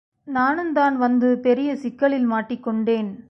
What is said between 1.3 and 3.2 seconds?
பெரிய சிக்கலில் மாட்டிக் கொண்டேன்.